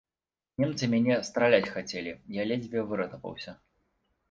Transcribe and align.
Немцы 0.61 0.89
мяне 0.93 1.17
страляць 1.29 1.69
хацелі, 1.75 2.11
я 2.41 2.49
ледзьве 2.55 2.85
выратаваўся. 2.91 3.51